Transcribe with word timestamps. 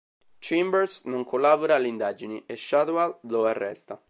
Chambers 0.39 1.03
non 1.03 1.23
collabora 1.23 1.75
alle 1.75 1.87
indagini 1.87 2.41
e 2.47 2.55
Shadwell 2.57 3.19
lo 3.25 3.45
arresta. 3.45 3.99